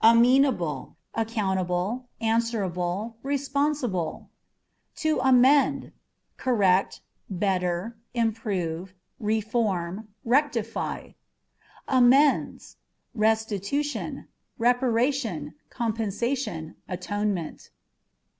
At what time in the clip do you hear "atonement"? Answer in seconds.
16.88-17.70